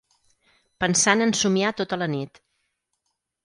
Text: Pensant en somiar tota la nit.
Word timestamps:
Pensant 0.83 1.21
en 1.27 1.35
somiar 1.41 1.75
tota 1.85 2.03
la 2.05 2.11
nit. 2.17 2.45